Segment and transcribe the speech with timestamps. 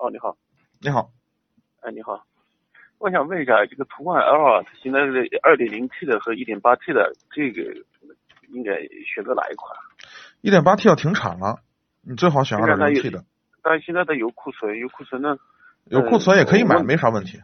[0.00, 0.34] 哦，你好，
[0.80, 1.10] 你好，
[1.80, 2.24] 哎，你好，
[2.96, 7.60] 我想问一下，这个途观 L 啊，它现在是二点零 T 的和一点八 T 的，这个
[8.48, 8.72] 应该
[9.04, 9.76] 选择哪一款？
[10.40, 11.58] 一点八 T 要停产了，
[12.00, 13.22] 你最好选二点零 T 的，
[13.62, 15.36] 但是现在它有库存，有库存呢，
[15.84, 17.38] 有库存也可以买，我没啥问题。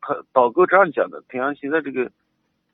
[0.00, 2.08] 他导购这样讲的，好像现在这个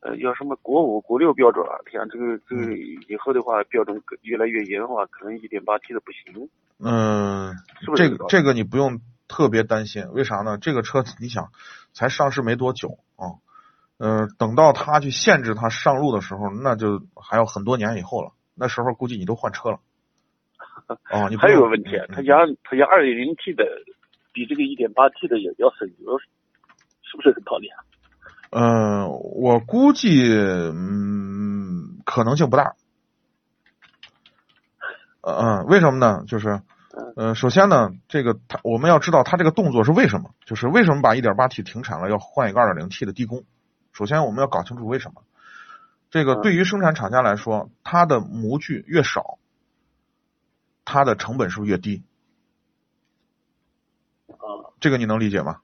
[0.00, 6.46] 呃要什么国五、国六标准啊，好像这个这个以后的话标准越来越严的话，可能一点八 T 的不行。
[6.84, 10.56] 嗯，是不是这个这个你不用特别担心，为啥呢？
[10.56, 11.52] 这个车你想
[11.92, 13.36] 才上市没多久啊，
[13.98, 19.80] 呃，等到它去限制它上路的时候，那就还要很多年以后了，那时候估计你都换车了。
[21.12, 23.64] 哦，你还有个问题，他家他家二点零 T 的
[24.32, 26.18] 比这个一点八 T 的也要省油，
[27.02, 27.84] 是不是这个道理啊？
[28.50, 32.74] 嗯，我估计嗯可能性不大。
[35.20, 36.24] 呃嗯，为什么呢？
[36.26, 36.62] 就是
[37.16, 43.44] 呃，首先呢，这个它我们要知道它这个动作是为什么，就是为什么把 1.8T 停产了，要换一个 2.0T 的低功。
[43.92, 45.22] 首先我们要搞清楚为什么。
[46.10, 49.38] 这个嗯对于生产厂家来说，它的模具越少，
[50.84, 52.02] 它的成本是不是越低？
[54.28, 55.60] 啊，这个你能理解吗？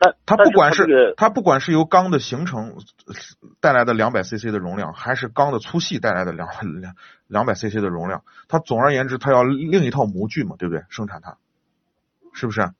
[0.00, 3.14] 但它不管是是它这个它不管是由钢的形成呃
[3.60, 6.48] 带来的两百 CC 的容量，还是钢的粗细带来的两
[6.80, 6.94] 两
[7.26, 10.84] 两百 CC 的容量，它总而言之，它要另一套模具嘛，对不对？
[10.88, 11.36] 生产它，
[12.32, 12.72] 是不是？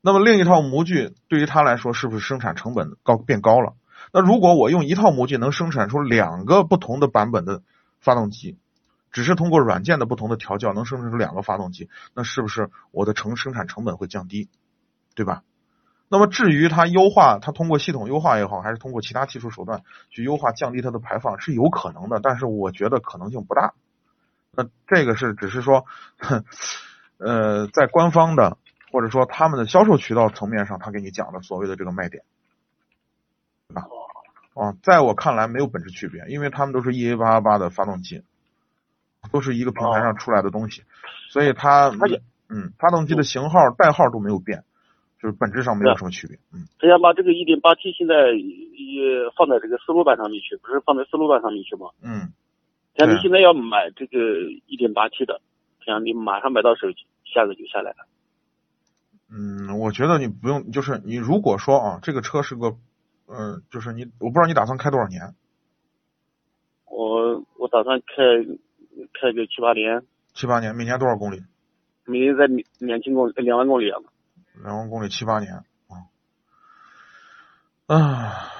[0.00, 3.74] 那么另一套模具对于它来说，是不是生产成本高变高了？
[4.12, 7.62] 那如果我用一套模具能生产出两个不同的版本的
[8.00, 8.58] 发动机，
[9.12, 14.48] 只是通过软件的不同的调教能生产出两个发动机，那是不是我的成生产成本会降低，
[15.14, 15.42] 对吧？
[16.08, 23.74] 那么至于它优化，它通过系统优化也好，还是通过其他技术手段去优化降低它的排放，是有可能的，但是我觉得可能性不大。
[24.52, 25.84] 那这个是只是说，
[26.18, 26.44] 哼
[27.18, 28.56] 呃，在官方的
[28.90, 32.24] 或者说他们的销售渠道层面上，他给你讲的所谓的这个卖点，
[33.68, 33.82] 对吧？
[34.54, 38.24] 啊，在我看来没有本质区别，因为他们都是 EA 八八的发动机，
[39.30, 40.82] 都是一个平台上出来的东西，
[41.30, 41.96] 所以它它
[42.48, 44.64] 嗯，发动机的型号、代号都没有变，
[45.20, 46.36] 就是本质上没有什么区别。
[46.52, 51.90] 嗯，他想把这个一点八 T 现在也放在这个思路版上面去，不是放在思路版上面去吗？
[52.02, 52.30] 嗯，
[52.94, 54.16] 对像你现在要买这个
[54.66, 55.40] 一点八 T 的，
[55.84, 56.86] 像你马上买到手，
[57.34, 58.06] 价格就下来了。
[59.30, 62.76] 嗯，我觉得你不用，就是你如果说啊，这个车是个，
[63.26, 65.34] 嗯、就是你，我不知道你打算开多少年，
[66.86, 68.14] 我我打算开
[69.20, 70.02] 开个七八年，
[70.32, 71.42] 七八年，每年多少公里？
[72.06, 73.98] 每年在两两千公两万公里啊。
[74.62, 75.94] 两万公里，七八年啊，
[77.86, 78.52] 啊，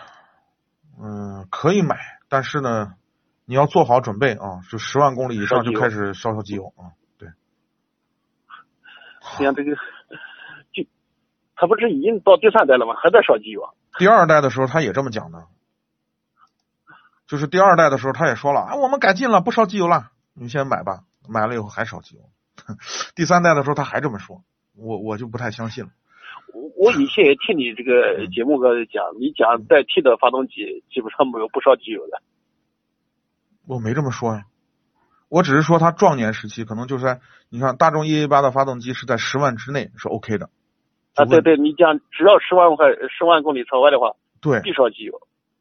[1.00, 1.97] 嗯，可以买，
[2.28, 2.94] 但是呢，
[3.44, 7.28] 你要做好准备啊，就十万公里以上就开始烧烧机油啊，对，
[9.38, 9.75] 像这个，
[10.72, 10.86] 就
[11.56, 12.94] 他不是已经到第三代了吗？
[13.03, 13.75] 还在烧机油啊？
[13.98, 15.47] 第二代的时候他也这么讲的，
[17.26, 22.22] 就是第二代的时候他也说了啊，我们改进了，不烧机油了，你先买吧，买了以后还烧机油。
[23.15, 24.42] 第三代的时候他还这么说，
[24.78, 25.91] 我我就不太相信了。
[26.55, 32.22] 我我以前也听你这个节目哥讲，你讲代替的发动机基本上没有不烧机油的。
[33.66, 34.44] 我没这么说呀，
[35.28, 40.49] 我只是说它壮年时期可能就是在你看大众 EA 八的发动机是在十万之内是 OK 的。
[41.15, 45.21] 啊，对对，你讲只要十万块十万公里车外的话，对，必烧机油。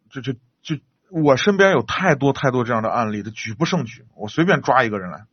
[0.10, 0.76] 就就就
[1.10, 5.26] 我身边有太多太多这样的案例，的举不胜举，我随便抓一个人来。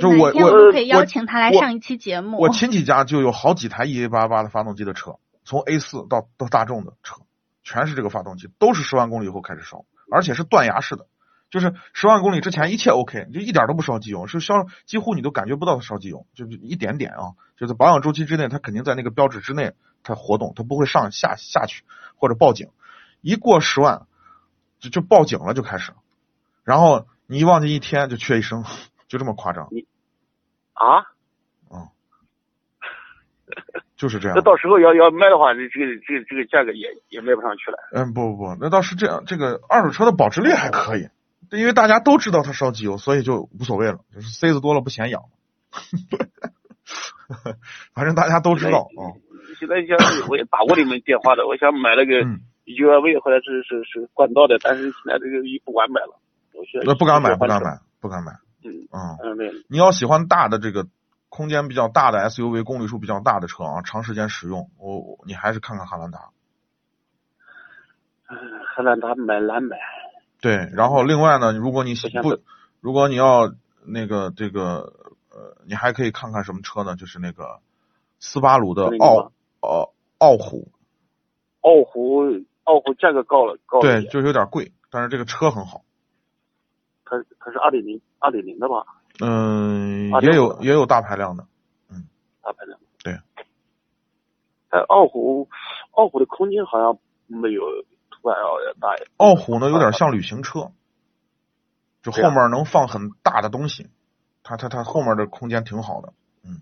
[0.00, 2.38] 就我我可以我邀请他来上一期节目。
[2.38, 7.22] 我亲戚家就有好几台 EA 八八的发动机的车，从 A 四到到大众的车，
[7.62, 11.06] 全是这个发动机，都是十万公里以后开始烧，而且是断崖式的，
[11.50, 21.84] 就是十万公里之前一切 OK，就一点都不烧机油，是烧几乎你都感觉不到它烧机油，就是一点点啊，就是保养周期之内，它肯定在那个标志之内它活动，它不会上下下去
[22.16, 22.70] 或者报警，
[23.20, 24.06] 一过十万
[24.80, 25.92] 就就报警了就开始，
[26.64, 28.64] 然后你一忘记一天就缺一升，
[29.14, 29.68] 就这么夸张，
[30.72, 31.06] 啊？
[33.96, 34.42] 就是这样 那。
[34.42, 37.78] 到时候要要卖的话，这这个这个这个价格也也卖不上去了。
[37.92, 39.22] 嗯，不不不，那倒是这样。
[39.24, 41.10] 这个二手车的保值率还可以，
[41.52, 45.22] 因为大家都知道它烧机油，所以就无所谓了，就是塞子多了不显痒。
[47.94, 49.14] 反正大家都知道啊。
[49.60, 49.96] 现在想
[50.28, 56.18] 我也打过你们电话的，我想买那个嗯，UAV 或者是是是管道的，但是现在这个也不敢买了。
[56.54, 57.62] 我现在那不敢买，不敢。
[57.62, 58.32] 买，不敢买。
[58.94, 60.86] 嗯啊、嗯，对，你要喜欢大的这个
[61.28, 66.30] 空间比较大的 SUV，公里数比较大的车啊，长时间使用，我我你还是看看汉兰达。
[68.28, 69.76] 嗯，汉兰达买难买。
[70.40, 72.38] 对，然后另外呢，如果你喜不
[72.80, 73.52] 如果你要
[73.84, 74.92] 那个这个
[75.30, 76.94] 呃，你还可以看看什么车呢？
[76.94, 77.60] 就是那个
[78.20, 79.30] 斯巴鲁的那个傲吗
[79.60, 80.70] 呃傲虎，
[81.62, 82.22] 奥虎，
[82.64, 85.83] 奥虎价格高了，高了一对，就是有点贵，但是这个车很好。
[87.04, 88.84] 它它是二点零，二点零的吧？
[89.20, 91.46] 嗯，啊也有也有大排量的。
[91.88, 92.08] 嗯
[92.42, 92.78] 大排量。
[93.02, 93.12] 对。
[94.70, 95.48] 哎傲虎，
[95.92, 97.62] 傲虎的空间好像没有
[98.10, 98.88] 途安要大。
[99.18, 100.72] 傲虎呢有点像旅行车，
[102.02, 103.88] 就后面能放很大的东西，
[104.42, 106.12] 它它它后面的空间挺好的。
[106.44, 106.60] 嗯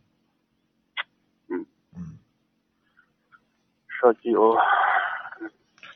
[1.49, 1.67] 嗯
[1.97, 2.19] 嗯，
[3.89, 4.55] 设计有，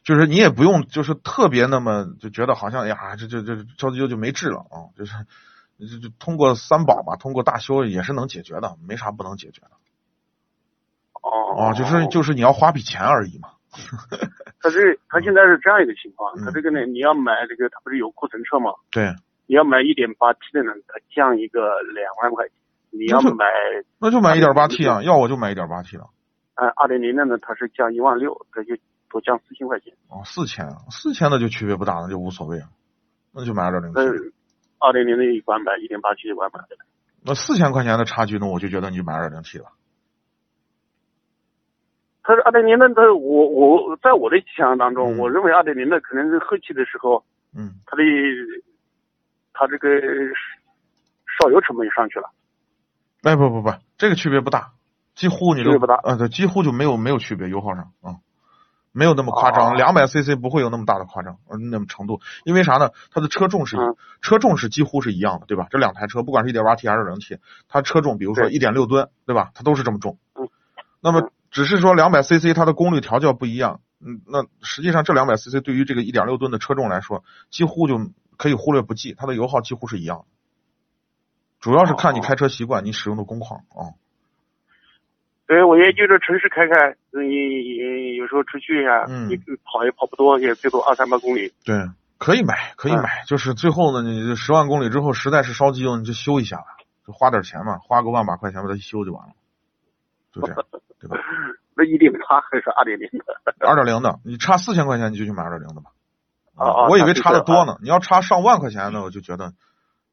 [0.06, 5.12] 就是你也不用就是特别那么就觉得好像哎呀这这这着急就没治了啊，就是
[5.81, 9.70] 就就通过三保嘛，通过大修也是能解决的，没啥不能解决的
[11.23, 13.50] 哦啊，就是就是你要花笔钱而已嘛。
[14.62, 18.70] 他是他现在是这样一个情况，嗯它这个呢，你要买这个，他不是有库存车吗？
[18.93, 19.12] 对，
[19.47, 22.55] 你要买一点八 T 的呢，它降一个两万块钱。
[22.91, 23.44] 你要买
[23.99, 26.06] 那就买一点八 T 啊，要我就买一点八 T 的。
[26.55, 28.76] 哎二点零的呢，它是降一万六，这就
[29.11, 29.93] 多降四千块钱。
[30.08, 32.69] 哦，四千啊，四千的就区别不大，那就无所谓了，
[33.32, 34.06] 那就买二点零 T 呃。，
[34.79, 36.61] 二点零的一管买，一点八 T 的管买。
[37.25, 39.67] 那四千块钱的差距呢，我就觉得你就买二点零 T 了。
[42.23, 47.25] 它是二点零的，它我我在我的想象当中，嗯我认为二点零的可能是后期的时候，
[47.56, 48.02] 嗯，它的
[49.52, 49.88] 它这个
[51.38, 52.31] 烧油成本就上去了。
[53.23, 54.73] 哎不不不，这个区别不大，
[55.14, 58.19] 几乎你都区别不大呃对，几乎就没有没有区别，油耗上啊、
[58.97, 62.91] 没有那么夸哦张，两百 CC 不会有那么大的夸张，嗯，那么程度，因为啥呢？
[63.11, 63.77] 它的车重是
[64.23, 65.67] 车重是几乎是一样的，对吧？
[65.71, 67.39] 这两台车不管是一点八 T 还是二点零 T，
[67.69, 69.51] 它车重比如说对一点六吨，对吧？
[69.55, 70.19] 它都是这么重。
[70.35, 70.49] 嗯。
[71.01, 77.99] 那么只是说两百 CC 它的功率调教不一样，嗯，那实际上这两百 CC 对于这个一点六吨的车重来说，几乎就
[78.39, 80.25] 可以忽略不计，它的油耗几乎是一样的。
[81.61, 83.93] 主要是看你哦开车习惯，你使用的工况啊。
[85.47, 91.53] 对，我也就是城市开开，你你有时候出去呀、嗯你跑也跑不多，也最多二三百公里。
[91.65, 91.77] 对，
[92.19, 96.77] 可以买，可以嗯买，就是最后呢，你十万公里之后实在是烧机油，你就修一下吧，
[97.07, 99.35] 就花点钱嘛，花个万把块钱把它一修就完了，
[100.33, 100.57] 就这样，
[101.01, 101.17] 对吧？
[101.79, 103.67] 那一定差还是二点零的？
[103.67, 105.91] 二点零的，你差四千块钱你就去买二点零的吧。
[106.57, 109.53] 啊啊我以为差的多呢，你要差上万块钱呢，我就觉得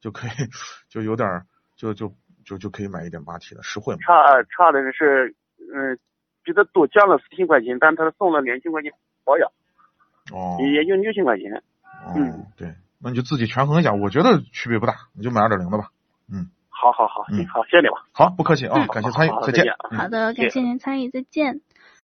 [0.00, 0.30] 就可以，
[0.90, 2.12] 就有点儿就就
[2.44, 4.00] 就就可以买一点八 T 的，实惠嘛。
[4.00, 4.12] 差
[4.44, 5.98] 差的是，嗯、
[6.42, 8.92] 比它多降了四千块钱，但它送了两千块钱
[9.24, 9.50] 保养，
[10.32, 11.52] 哦，也就六千块钱。
[12.06, 15.88] 哦嗯，对，那你就自己权衡一下，我觉得区别不大，你就买二点零的吧。
[16.30, 18.04] 嗯好好好，嗯行，好，谢谢你吧。
[18.12, 21.60] 好，不客气啊，嗯感谢参与再见好的，感谢您参与，再见。